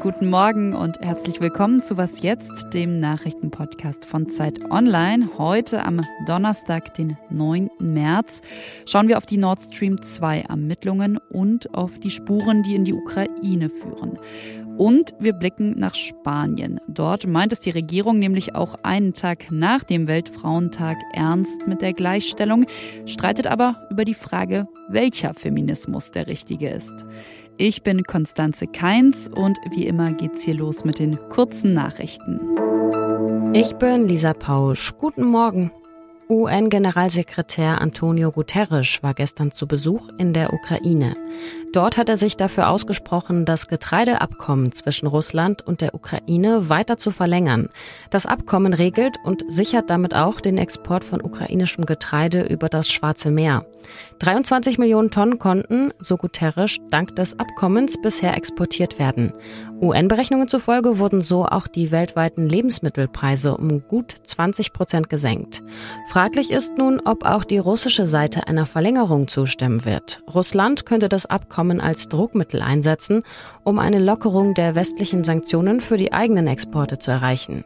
[0.00, 5.28] Guten Morgen und herzlich willkommen zu Was jetzt, dem Nachrichtenpodcast von Zeit Online.
[5.36, 7.70] Heute am Donnerstag, den 9.
[7.80, 8.40] März,
[8.86, 12.94] schauen wir auf die Nord Stream 2 Ermittlungen und auf die Spuren, die in die
[12.94, 14.18] Ukraine führen.
[14.82, 16.80] Und wir blicken nach Spanien.
[16.88, 21.92] Dort meint es die Regierung nämlich auch einen Tag nach dem Weltfrauentag ernst mit der
[21.92, 22.66] Gleichstellung,
[23.06, 27.06] streitet aber über die Frage, welcher Feminismus der richtige ist.
[27.58, 32.40] Ich bin Konstanze Keins und wie immer geht's hier los mit den kurzen Nachrichten.
[33.54, 34.94] Ich bin Lisa Pausch.
[34.98, 35.70] Guten Morgen.
[36.28, 41.14] UN-Generalsekretär Antonio Guterres war gestern zu Besuch in der Ukraine.
[41.72, 47.10] Dort hat er sich dafür ausgesprochen, das Getreideabkommen zwischen Russland und der Ukraine weiter zu
[47.10, 47.70] verlängern.
[48.10, 53.30] Das Abkommen regelt und sichert damit auch den Export von ukrainischem Getreide über das Schwarze
[53.30, 53.64] Meer.
[54.18, 59.32] 23 Millionen Tonnen konnten, so Guterres, dank des Abkommens bisher exportiert werden.
[59.80, 65.62] UN-Berechnungen zufolge wurden so auch die weltweiten Lebensmittelpreise um gut 20 Prozent gesenkt.
[66.08, 70.22] Fraglich ist nun, ob auch die russische Seite einer Verlängerung zustimmen wird.
[70.32, 73.22] Russland könnte das Abkommen als Druckmittel einsetzen,
[73.64, 77.64] um eine Lockerung der westlichen Sanktionen für die eigenen Exporte zu erreichen.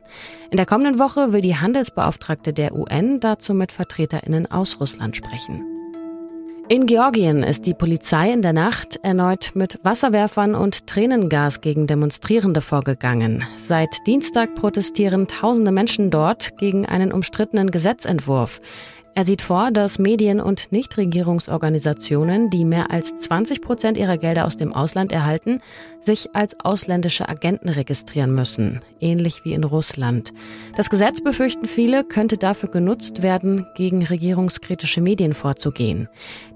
[0.51, 5.65] In der kommenden Woche will die Handelsbeauftragte der UN dazu mit Vertreterinnen aus Russland sprechen.
[6.69, 12.61] In Georgien ist die Polizei in der Nacht erneut mit Wasserwerfern und Tränengas gegen Demonstrierende
[12.61, 13.45] vorgegangen.
[13.57, 18.61] Seit Dienstag protestieren tausende Menschen dort gegen einen umstrittenen Gesetzentwurf.
[19.17, 24.59] Er sieht vor, dass Medien und Nichtregierungsorganisationen, die mehr als 20 Prozent ihrer Gelder aus
[24.59, 25.63] dem Ausland erhalten,
[26.03, 30.35] sich als ausländische Agenten registrieren müssen, ähnlich wie in Russland.
[30.77, 36.09] Das Gesetz, befürchten viele, könnte dafür genutzt werden, gegen regierungskritische Medien vorzugehen.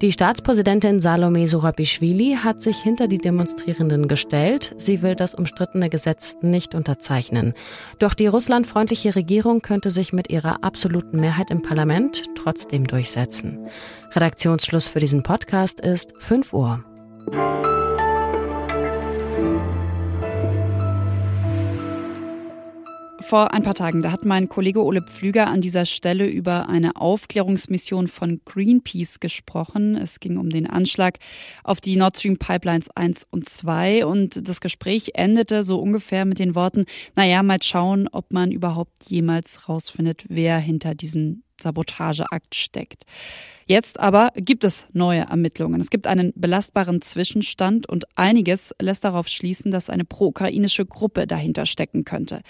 [0.02, 4.74] Die Staatspräsidentin Salome Sorabischwili hat sich hinter die Demonstrierenden gestellt.
[4.76, 7.54] Sie will das umstrittene Gesetz nicht unterzeichnen.
[7.98, 13.68] Doch die russlandfreundliche Regierung könnte sich mit ihrer absoluten Mehrheit im Parlament trotzdem durchsetzen.
[14.10, 16.84] Redaktionsschluss für diesen Podcast ist 5 Uhr.
[23.20, 26.96] Vor ein paar Tagen, da hat mein Kollege Ole Pflüger an dieser Stelle über eine
[26.96, 29.94] Aufklärungsmission von Greenpeace gesprochen.
[29.94, 31.18] Es ging um den Anschlag
[31.62, 36.40] auf die Nord Stream Pipelines 1 und 2 und das Gespräch endete so ungefähr mit
[36.40, 43.04] den Worten, naja, mal schauen, ob man überhaupt jemals rausfindet, wer hinter diesen Sabotageakt steckt.
[43.70, 45.80] Jetzt aber gibt es neue Ermittlungen.
[45.80, 51.66] Es gibt einen belastbaren Zwischenstand und einiges lässt darauf schließen, dass eine pro-ukrainische Gruppe dahinter
[51.66, 52.40] stecken könnte.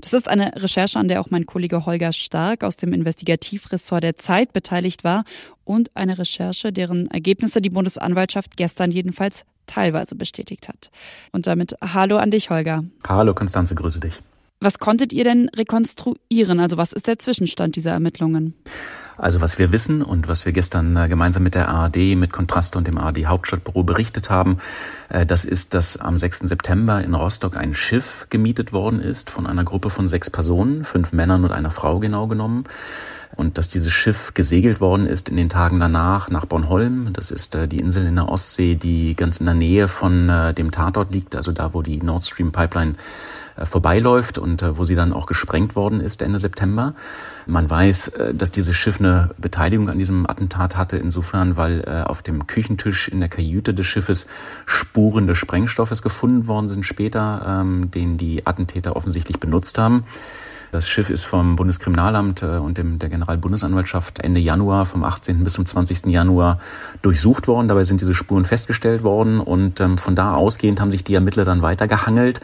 [0.00, 4.16] Das ist eine Recherche, an der auch mein Kollege Holger Stark aus dem Investigativressort der
[4.16, 5.24] Zeit beteiligt war
[5.64, 10.92] und eine Recherche, deren Ergebnisse die Bundesanwaltschaft gestern jedenfalls teilweise bestätigt hat.
[11.32, 12.84] Und damit Hallo an dich, Holger.
[13.08, 14.20] Hallo, Konstanze, grüße dich.
[14.60, 16.60] Was konntet ihr denn rekonstruieren?
[16.60, 18.54] Also was ist der Zwischenstand dieser Ermittlungen?
[19.20, 22.78] Also was wir wissen und was wir gestern äh, gemeinsam mit der ARD, mit Kontraste
[22.78, 24.56] und dem ARD Hauptstadtbüro berichtet haben,
[25.10, 26.40] äh, das ist, dass am 6.
[26.40, 31.12] September in Rostock ein Schiff gemietet worden ist von einer Gruppe von sechs Personen, fünf
[31.12, 32.64] Männern und einer Frau genau genommen
[33.36, 37.12] und dass dieses Schiff gesegelt worden ist in den Tagen danach nach Bornholm.
[37.12, 40.70] Das ist äh, die Insel in der Ostsee, die ganz in der Nähe von dem
[40.70, 42.94] Tatort liegt, also da, wo die Nord Stream Pipeline
[43.62, 46.94] vorbeiläuft und wo sie dann auch gesprengt worden ist Ende September.
[47.46, 52.46] Man weiß, dass dieses Schiff eine Beteiligung an diesem Attentat hatte, insofern, weil auf dem
[52.46, 54.26] Küchentisch in der Kajüte des Schiffes
[54.66, 60.04] Spuren des Sprengstoffes gefunden worden sind später, ähm, den die Attentäter offensichtlich benutzt haben.
[60.72, 65.42] Das Schiff ist vom Bundeskriminalamt und dem, der Generalbundesanwaltschaft Ende Januar, vom 18.
[65.42, 66.06] bis zum 20.
[66.06, 66.60] Januar
[67.02, 67.68] durchsucht worden.
[67.68, 71.44] Dabei sind diese Spuren festgestellt worden und ähm, von da ausgehend haben sich die Ermittler
[71.44, 72.40] dann weitergehangelt.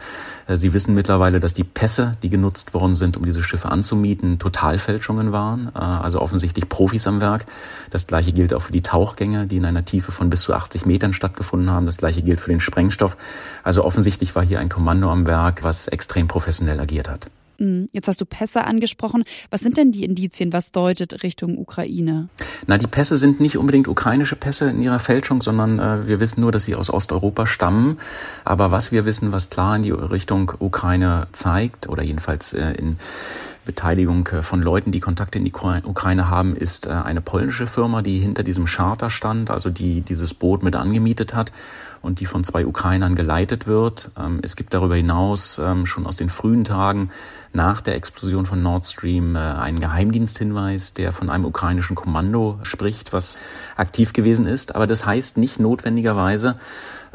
[0.47, 4.39] Äh, Sie wissen mittlerweile, dass die Pässe, die genutzt worden sind, um diese Schiffe anzumieten,
[4.39, 7.45] Totalfälschungen waren, äh, also offensichtlich Profis am Werk.
[7.89, 10.85] Das gleiche gilt auch für die Tauchgänge, die in einer Tiefe von bis zu 80
[10.85, 11.85] Metern stattgefunden haben.
[11.85, 13.17] Das gleiche gilt für den Sprengstoff.
[13.63, 17.27] Also offensichtlich war hier ein Kommando am Werk, was extrem professionell agiert hat.
[17.59, 17.87] Mhm.
[17.91, 19.23] Jetzt hast du Pässe angesprochen.
[19.49, 20.53] Was sind denn die Indizien?
[20.53, 22.29] Was deutet Richtung Ukraine?
[22.67, 26.41] Na, die Pässe sind nicht unbedingt ukrainische Pässe in ihrer Fälschung, sondern äh, wir wissen
[26.41, 27.97] nur, dass sie aus Osteuropa stammen.
[28.43, 32.97] Aber was wir wissen, was klar in die Richtung Ukraine zeigt, oder jedenfalls äh, in
[33.67, 38.01] Beteiligung äh, von Leuten, die Kontakte in die Ukraine haben, ist äh, eine polnische Firma,
[38.01, 41.51] die hinter diesem Charter stand, also die dieses Boot mit angemietet hat
[42.01, 44.11] und die von zwei Ukrainern geleitet wird.
[44.17, 47.09] Ähm, es gibt darüber hinaus ähm, schon aus den frühen Tagen
[47.53, 53.13] nach der Explosion von Nord Stream äh, einen Geheimdiensthinweis, der von einem ukrainischen Kommando spricht,
[53.13, 53.37] was
[53.75, 54.75] aktiv gewesen ist.
[54.75, 56.55] Aber das heißt nicht notwendigerweise,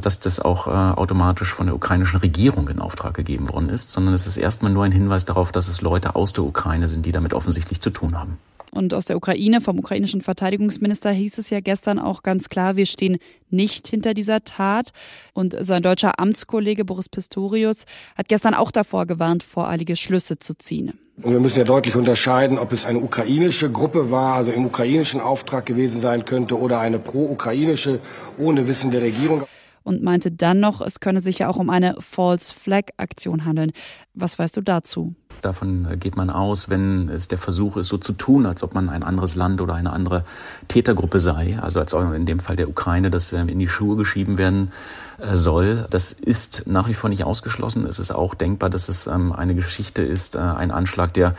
[0.01, 4.13] dass das auch äh, automatisch von der ukrainischen Regierung in Auftrag gegeben worden ist, sondern
[4.13, 7.11] es ist erstmal nur ein Hinweis darauf, dass es Leute aus der Ukraine sind, die
[7.11, 8.37] damit offensichtlich zu tun haben.
[8.73, 12.87] Und aus der Ukraine, vom ukrainischen Verteidigungsminister, hieß es ja gestern auch ganz klar, wir
[12.87, 13.19] stehen
[13.51, 14.93] nicht hinter dieser Tat.
[15.33, 17.85] Und sein deutscher Amtskollege Boris Pistorius
[18.15, 20.93] hat gestern auch davor gewarnt, voreilige Schlüsse zu ziehen.
[21.21, 25.21] Und wir müssen ja deutlich unterscheiden, ob es eine ukrainische Gruppe war, also im ukrainischen
[25.21, 27.99] Auftrag gewesen sein könnte, oder eine pro-ukrainische
[28.39, 29.43] ohne Wissen der Regierung
[29.83, 33.71] und meinte dann noch, es könne sich ja auch um eine False Flag Aktion handeln.
[34.13, 35.15] Was weißt du dazu?
[35.41, 38.89] Davon geht man aus, wenn es der Versuch ist, so zu tun, als ob man
[38.89, 40.23] ein anderes Land oder eine andere
[40.67, 43.97] Tätergruppe sei, also als auch in dem Fall der Ukraine, das ähm, in die Schuhe
[43.97, 44.71] geschieben werden
[45.19, 45.87] äh, soll.
[45.89, 47.85] Das ist nach wie vor nicht ausgeschlossen.
[47.85, 51.33] Es ist auch denkbar, dass es ähm, eine Geschichte ist, äh, ein Anschlag, der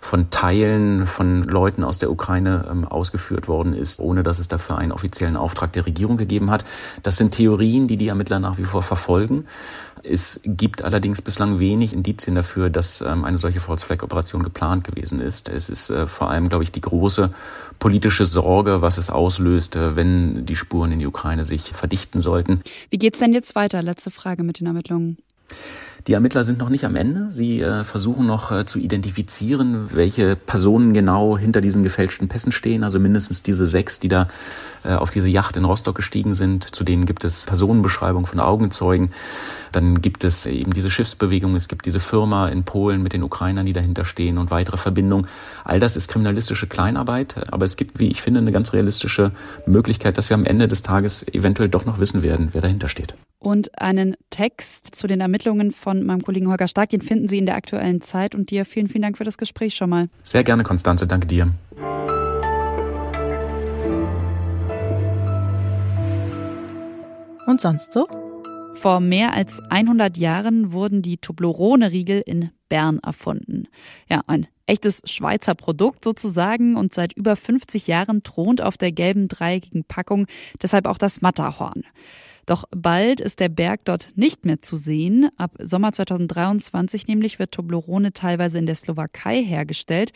[0.00, 4.78] von Teilen von Leuten aus der Ukraine ähm, ausgeführt worden ist, ohne dass es dafür
[4.78, 6.64] einen offiziellen Auftrag der Regierung gegeben hat.
[7.02, 9.46] Das sind Theorien, die die Ermittler nach wie vor verfolgen.
[10.02, 14.84] Es gibt allerdings bislang wenig Indizien dafür, dass ähm, eine solche False Flag Operation geplant
[14.84, 15.48] gewesen ist.
[15.48, 17.30] Es ist äh, vor allem, glaube ich, die große
[17.78, 22.62] politische Sorge, was es auslöst, äh, wenn die Spuren in die Ukraine sich verdichten sollten.
[22.88, 23.82] Wie geht's denn jetzt weiter?
[23.82, 25.18] Letzte Frage mit den Ermittlungen.
[26.06, 27.28] Die Ermittler sind noch nicht am Ende.
[27.30, 32.84] Sie äh, versuchen noch äh, zu identifizieren, welche Personen genau hinter diesen gefälschten Pässen stehen.
[32.84, 34.28] Also mindestens diese sechs, die da
[34.82, 36.74] äh, auf diese Yacht in Rostock gestiegen sind.
[36.74, 39.10] Zu denen gibt es Personenbeschreibungen von Augenzeugen.
[39.72, 41.54] Dann gibt es eben diese Schiffsbewegung.
[41.54, 45.26] Es gibt diese Firma in Polen mit den Ukrainern, die dahinter stehen und weitere Verbindungen.
[45.64, 47.52] All das ist kriminalistische Kleinarbeit.
[47.52, 49.32] Aber es gibt, wie ich finde, eine ganz realistische
[49.66, 53.14] Möglichkeit, dass wir am Ende des Tages eventuell doch noch wissen werden, wer dahinter steht.
[53.42, 57.46] Und einen Text zu den Ermittlungen von meinem Kollegen Holger Stark, den finden Sie in
[57.46, 58.34] der aktuellen Zeit.
[58.34, 60.08] Und dir vielen, vielen Dank für das Gespräch schon mal.
[60.22, 61.06] Sehr gerne, Konstanze.
[61.06, 61.46] Danke dir.
[67.46, 68.06] Und sonst so?
[68.74, 73.68] Vor mehr als 100 Jahren wurden die Toblerone-Riegel in Bern erfunden.
[74.08, 79.28] Ja, ein echtes Schweizer Produkt sozusagen und seit über 50 Jahren thront auf der gelben
[79.28, 80.26] dreieckigen Packung
[80.62, 81.84] deshalb auch das Matterhorn.
[82.50, 85.30] Doch bald ist der Berg dort nicht mehr zu sehen.
[85.36, 90.10] Ab Sommer 2023 nämlich wird Toblerone teilweise in der Slowakei hergestellt.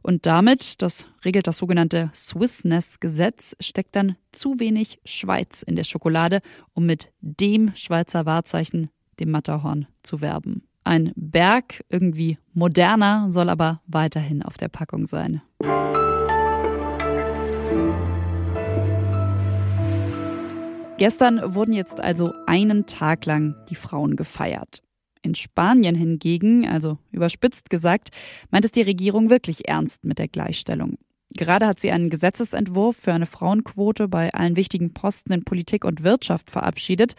[0.00, 6.40] Und damit, das regelt das sogenannte Swissness-Gesetz, steckt dann zu wenig Schweiz in der Schokolade,
[6.72, 8.88] um mit dem Schweizer Wahrzeichen,
[9.18, 10.62] dem Matterhorn, zu werben.
[10.84, 15.42] Ein Berg, irgendwie moderner, soll aber weiterhin auf der Packung sein.
[21.02, 24.84] Gestern wurden jetzt also einen Tag lang die Frauen gefeiert.
[25.20, 28.10] In Spanien hingegen, also überspitzt gesagt,
[28.52, 30.98] meint es die Regierung wirklich ernst mit der Gleichstellung.
[31.30, 36.04] Gerade hat sie einen Gesetzesentwurf für eine Frauenquote bei allen wichtigen Posten in Politik und
[36.04, 37.14] Wirtschaft verabschiedet.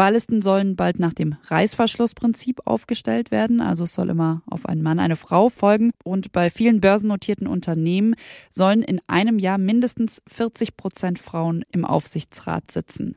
[0.00, 4.98] Wahllisten sollen bald nach dem Reißverschlussprinzip aufgestellt werden, also es soll immer auf einen Mann
[4.98, 5.90] eine Frau folgen.
[6.02, 8.14] Und bei vielen börsennotierten Unternehmen
[8.48, 13.14] sollen in einem Jahr mindestens 40 Prozent Frauen im Aufsichtsrat sitzen.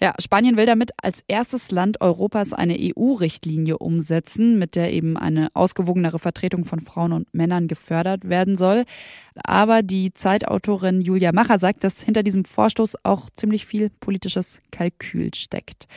[0.00, 5.48] Ja, Spanien will damit als erstes Land Europas eine EU-Richtlinie umsetzen, mit der eben eine
[5.54, 8.84] ausgewogenere Vertretung von Frauen und Männern gefördert werden soll.
[9.42, 15.34] Aber die Zeitautorin Julia Macher sagt, dass hinter diesem Vorstoß auch ziemlich viel politisches Kalkül
[15.34, 15.88] steckt.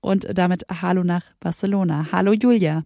[0.00, 2.06] Und damit Hallo nach Barcelona.
[2.12, 2.84] Hallo Julia.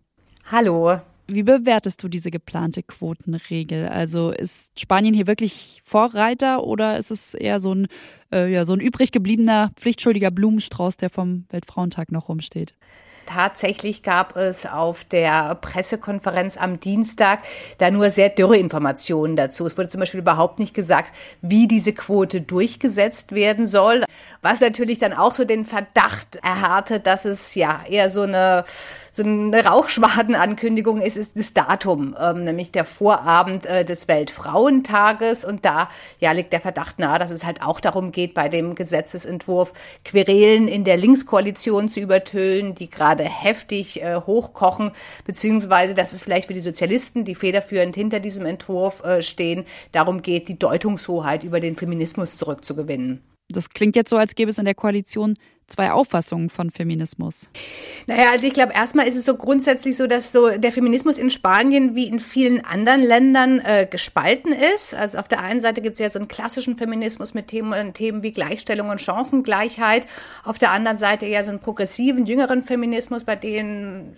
[0.51, 1.01] Hallo.
[1.27, 3.89] Wie bewertest du diese geplante Quotenregel?
[3.89, 7.87] Also ist Spanien hier wirklich Vorreiter oder ist es eher so ein,
[8.33, 12.75] äh, ja, so ein übrig gebliebener, pflichtschuldiger Blumenstrauß, der vom Weltfrauentag noch rumsteht?
[13.27, 17.41] Tatsächlich gab es auf der Pressekonferenz am Dienstag
[17.79, 19.65] da nur sehr dürre Informationen dazu.
[19.65, 24.03] Es wurde zum Beispiel überhaupt nicht gesagt, wie diese Quote durchgesetzt werden soll.
[24.43, 28.65] Was natürlich dann auch so den Verdacht erhärtet, dass es ja eher so eine,
[29.15, 35.45] so eine Rauchschwadenankündigung ist, ist das Datum, ähm, nämlich der Vorabend äh, des Weltfrauentages.
[35.45, 38.75] Und da ja, liegt der Verdacht nahe, dass es halt auch darum geht, bei dem
[38.75, 39.75] Gesetzesentwurf
[40.07, 44.93] Querelen in der Linkskoalition zu übertönen, die gerade heftig äh, hochkochen,
[45.27, 50.23] beziehungsweise dass es vielleicht für die Sozialisten, die federführend hinter diesem Entwurf äh, stehen, darum
[50.23, 53.21] geht, die Deutungshoheit über den Feminismus zurückzugewinnen.
[53.51, 55.35] Das klingt jetzt so, als gäbe es in der Koalition
[55.73, 57.51] zwei Auffassungen von Feminismus.
[58.07, 61.31] Naja, also ich glaube, erstmal ist es so grundsätzlich so, dass so der Feminismus in
[61.31, 64.95] Spanien wie in vielen anderen Ländern äh, gespalten ist.
[64.95, 68.23] Also auf der einen Seite gibt es ja so einen klassischen Feminismus mit Themen, Themen
[68.23, 70.07] wie Gleichstellung und Chancengleichheit.
[70.45, 74.13] Auf der anderen Seite eher so einen progressiven, jüngeren Feminismus, bei dem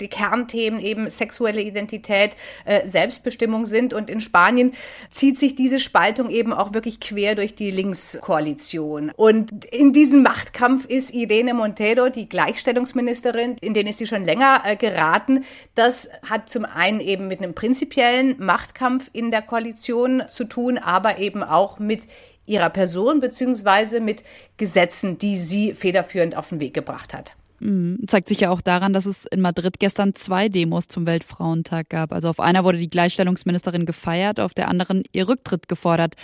[0.00, 3.94] die Kernthemen eben sexuelle Identität, äh, Selbstbestimmung sind.
[3.94, 4.72] Und in Spanien
[5.08, 9.12] zieht sich diese Spaltung eben auch wirklich quer durch die Linkskoalition.
[9.16, 14.24] Und in diesen Machtkampf Wahlkampf ist Irene Montero, die Gleichstellungsministerin, in den ist sie schon
[14.24, 15.44] länger äh, geraten.
[15.74, 21.18] Das hat zum einen eben mit einem prinzipiellen Machtkampf in der Koalition zu tun, aber
[21.18, 22.08] eben auch mit
[22.46, 24.24] ihrer Person beziehungsweise mit
[24.56, 27.34] Gesetzen, die sie federführend auf den Weg gebracht hat.
[27.60, 27.98] Mhm.
[28.06, 32.14] Zeigt sich ja auch daran, dass es in Madrid gestern zwei Demos zum Weltfrauentag gab.
[32.14, 36.14] Also auf einer wurde die Gleichstellungsministerin gefeiert, auf der anderen ihr Rücktritt gefordert.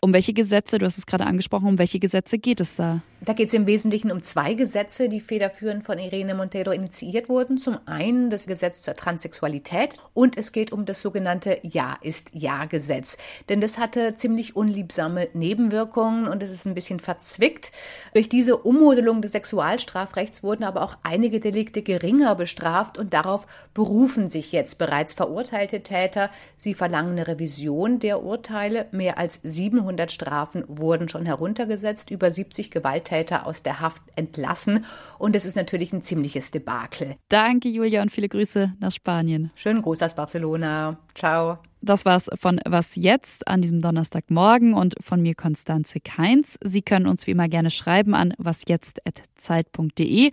[0.00, 3.00] Um welche Gesetze, du hast es gerade angesprochen, um welche Gesetze geht es da?
[3.22, 7.56] Da geht es im Wesentlichen um zwei Gesetze, die federführend von Irene Montero initiiert wurden.
[7.56, 13.16] Zum einen das Gesetz zur Transsexualität und es geht um das sogenannte Ja ist Ja-Gesetz.
[13.48, 17.72] Denn das hatte ziemlich unliebsame Nebenwirkungen und es ist ein bisschen verzwickt.
[18.12, 24.28] Durch diese Ummodelung des Sexualstrafrechts wurden aber auch einige Delikte geringer bestraft und darauf berufen
[24.28, 26.30] sich jetzt bereits verurteilte Täter.
[26.58, 28.86] Sie verlangen eine Revision der Urteile.
[28.92, 34.84] Mehr als 700 200 Strafen wurden schon heruntergesetzt, über 70 Gewalttäter aus der Haft entlassen.
[35.18, 37.16] Und es ist natürlich ein ziemliches Debakel.
[37.28, 39.50] Danke, Julia, und viele Grüße nach Spanien.
[39.54, 40.98] Schönen Gruß aus Barcelona.
[41.14, 41.58] Ciao.
[41.80, 46.58] Das war's von Was jetzt an diesem Donnerstagmorgen und von mir Konstanze Keins.
[46.64, 50.32] Sie können uns wie immer gerne schreiben an wasjetzt.zeit.de.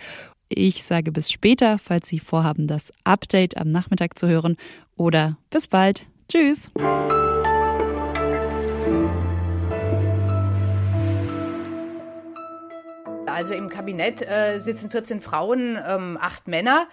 [0.50, 4.58] Ich sage bis später, falls Sie vorhaben, das Update am Nachmittag zu hören.
[4.96, 6.08] Oder bis bald.
[6.28, 6.72] Tschüss.
[13.44, 16.88] Also im Kabinett äh, sitzen 14 Frauen, ähm, acht Männer.